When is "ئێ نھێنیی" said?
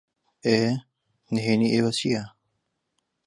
0.45-1.73